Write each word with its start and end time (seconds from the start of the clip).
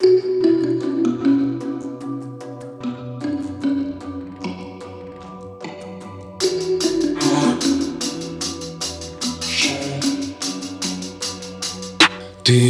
Ты 0.00 0.10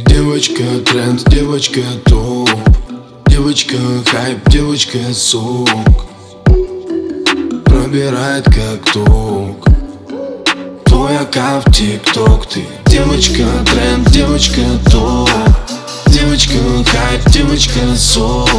девочка 0.00 0.62
тренд, 0.84 1.24
девочка 1.30 1.80
топ 2.04 2.50
Девочка 3.28 3.76
хайп, 4.04 4.46
девочка 4.50 4.98
сок. 5.14 5.68
Пробирает 7.64 8.44
как 8.44 8.84
ток. 8.92 9.66
Твой 10.84 11.16
аккаунт 11.16 11.74
тикток 11.74 12.46
Ты 12.46 12.66
девочка 12.86 13.46
тренд, 13.64 14.10
девочка 14.10 14.60
топ 14.90 15.30
Девочка 16.34 16.90
хайп, 16.90 17.30
девочка 17.30 17.78
сок 17.96 18.50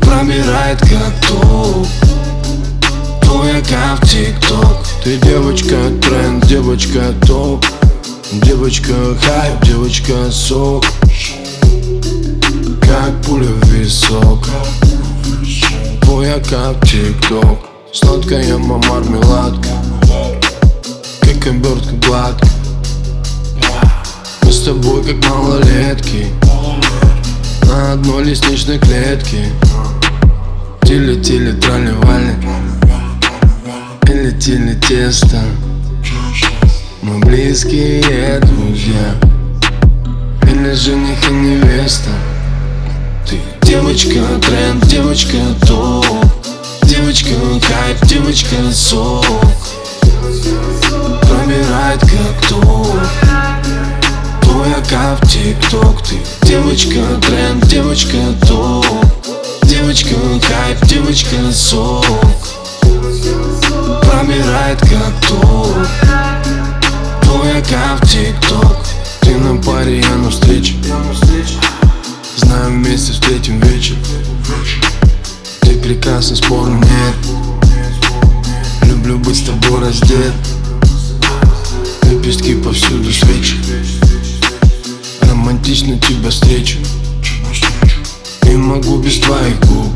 Пробирает 0.00 0.78
как 0.78 1.28
ток 1.28 1.84
Твой 3.22 3.58
аккаунт 3.58 4.08
тикток. 4.08 4.86
Ты 5.02 5.16
девочка 5.16 5.74
тренд, 6.00 6.46
девочка 6.46 7.12
топ. 7.26 7.66
Девочка 8.30 8.92
хайп, 9.20 9.64
девочка 9.64 10.30
сок. 10.30 10.84
Как 12.80 13.22
пуля 13.26 13.48
в 13.48 13.64
висок. 13.70 14.46
Твой 16.02 16.32
аккаунт 16.34 16.88
тикток. 16.88 17.58
Сладкая 17.92 18.56
мармеладка 18.58 19.70
Как 21.22 21.46
обертка 21.48 21.96
гладко 22.06 22.46
Мы 22.46 22.59
с 24.60 24.64
тобой 24.64 25.02
как 25.02 25.30
малолетки. 25.30 26.26
На 27.62 27.92
одной 27.92 28.24
лестничной 28.24 28.78
клетке. 28.78 29.46
Тили-тили 30.82 31.52
тролливали 31.52 32.34
Или 34.06 34.38
тили 34.38 34.74
тесто. 34.86 35.40
Мы 37.00 37.20
близкие 37.20 38.38
друзья. 38.40 39.14
Или 40.42 40.74
жених 40.74 41.30
и 41.30 41.32
невеста. 41.32 42.10
Ты 43.26 43.40
девочка 43.62 44.20
тренд, 44.46 44.86
девочка 44.86 45.38
топ. 45.66 46.04
Девочка 46.82 47.30
хайп, 47.62 48.04
девочка 48.04 48.56
сок. 48.74 49.24
Пробирает 51.22 52.00
как 52.00 52.44
аккаунт 52.44 52.79
тикток 55.50 56.02
Ты. 56.02 56.16
Девочка 56.46 57.00
тренд, 57.26 57.66
девочка 57.66 58.18
топ. 58.46 58.86
Девочка 59.64 60.14
хайп, 60.40 60.84
девочка 60.86 61.36
сок. 61.52 62.04
Пробирает 64.02 64.80
как 64.80 65.28
ток 65.28 65.76
Твой 67.22 67.58
аккаунт 67.58 68.02
тикток. 68.08 68.78
Ты 69.20 69.36
на 69.36 69.60
паре, 69.60 70.00
я 70.00 70.14
на 70.16 70.30
встрече. 70.30 70.74
Знаю, 72.36 72.70
вместе 72.70 73.12
встретим 73.12 73.60
вечер. 73.60 73.96
Ты 75.62 75.76
прекрасен, 75.76 76.36
спору 76.36 76.72
нет 76.72 77.14
Люблю 78.82 79.18
быть 79.18 79.36
с 79.36 79.42
тобой 79.42 79.80
раздет. 79.80 80.32
Лепестки 82.04 82.54
повсюду 82.54 83.12
свечи 83.12 83.39
Романтично 85.70 86.00
тебя 86.00 86.30
встречу. 86.30 86.78
Не 88.42 88.56
могу 88.56 88.98
без 88.98 89.20
твоих 89.20 89.60
губ. 89.60 89.86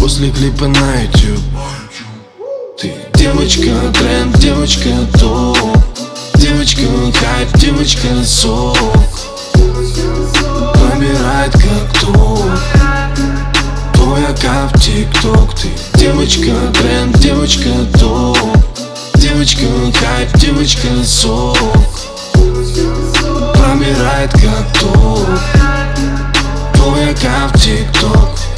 После 0.00 0.32
клипа 0.32 0.66
на 0.66 1.02
YouTube 1.02 1.38
ты 2.80 2.92
девочка 3.14 3.70
тренд, 3.96 4.36
девочка 4.40 4.88
топ. 5.20 5.56
Девочка 6.34 6.82
хайп, 7.12 7.56
девочка 7.58 8.08
сок. 8.24 8.76
Пробирает 9.52 11.52
как 11.52 12.00
ток 12.00 12.58
Твой 13.94 14.26
аккаунт 14.26 14.82
тикток. 14.82 15.54
Ты 15.54 15.68
девочка 15.94 16.56
тренд, 16.72 17.20
девочка 17.20 17.70
топ. 18.00 18.36
Девочка 19.14 19.62
хайп, 19.92 20.36
девочка 20.38 20.88
сок 21.04 21.56
Copyright 23.92 24.32
като 24.32 25.26
Публика 26.72 27.48
в 27.48 27.52
TikTok 27.52 28.51